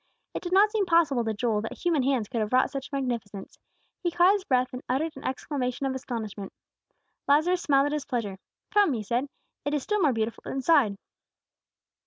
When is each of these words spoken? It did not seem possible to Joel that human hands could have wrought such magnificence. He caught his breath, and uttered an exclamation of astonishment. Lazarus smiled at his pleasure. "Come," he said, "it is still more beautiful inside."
It 0.33 0.41
did 0.41 0.51
not 0.51 0.71
seem 0.71 0.87
possible 0.87 1.23
to 1.23 1.31
Joel 1.35 1.61
that 1.61 1.77
human 1.77 2.01
hands 2.01 2.27
could 2.27 2.41
have 2.41 2.51
wrought 2.51 2.71
such 2.71 2.91
magnificence. 2.91 3.59
He 4.01 4.09
caught 4.09 4.33
his 4.33 4.43
breath, 4.43 4.73
and 4.73 4.81
uttered 4.89 5.15
an 5.15 5.23
exclamation 5.23 5.85
of 5.85 5.93
astonishment. 5.93 6.51
Lazarus 7.27 7.61
smiled 7.61 7.85
at 7.85 7.91
his 7.91 8.05
pleasure. 8.05 8.39
"Come," 8.71 8.93
he 8.93 9.03
said, 9.03 9.29
"it 9.63 9.75
is 9.75 9.83
still 9.83 10.01
more 10.01 10.11
beautiful 10.11 10.43
inside." 10.51 10.97